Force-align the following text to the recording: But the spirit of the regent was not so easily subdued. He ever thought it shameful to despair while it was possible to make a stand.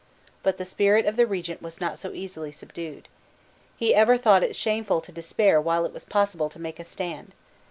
But 0.41 0.57
the 0.57 0.65
spirit 0.65 1.05
of 1.05 1.15
the 1.15 1.27
regent 1.27 1.61
was 1.61 1.79
not 1.79 1.99
so 1.99 2.11
easily 2.11 2.51
subdued. 2.51 3.07
He 3.77 3.93
ever 3.93 4.17
thought 4.17 4.41
it 4.41 4.55
shameful 4.55 4.99
to 4.99 5.11
despair 5.11 5.61
while 5.61 5.85
it 5.85 5.93
was 5.93 6.05
possible 6.05 6.49
to 6.49 6.57
make 6.57 6.79
a 6.79 6.83
stand. 6.83 7.35